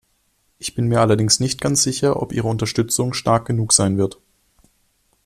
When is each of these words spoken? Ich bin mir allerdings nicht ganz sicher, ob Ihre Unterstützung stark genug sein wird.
Ich 0.57 0.73
bin 0.73 0.87
mir 0.87 0.99
allerdings 0.99 1.39
nicht 1.39 1.61
ganz 1.61 1.83
sicher, 1.83 2.19
ob 2.19 2.33
Ihre 2.33 2.47
Unterstützung 2.47 3.13
stark 3.13 3.45
genug 3.45 3.71
sein 3.71 3.99
wird. 3.99 4.17